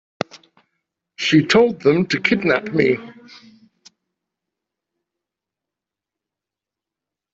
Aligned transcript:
She 1.17 1.45
told 1.45 1.81
them 1.81 2.07
to 2.07 2.19
kidnap 2.19 2.73
me. 2.73 2.97